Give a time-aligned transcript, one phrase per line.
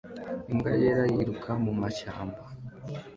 [0.51, 2.41] Imbwa yera yiruka mumashyamba